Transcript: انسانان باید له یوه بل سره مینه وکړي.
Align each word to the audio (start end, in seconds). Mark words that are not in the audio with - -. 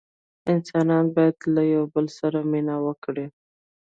انسانان 0.53 1.05
باید 1.15 1.37
له 1.55 1.61
یوه 1.73 1.87
بل 1.93 2.05
سره 2.19 2.39
مینه 2.51 2.75
وکړي. 2.85 3.25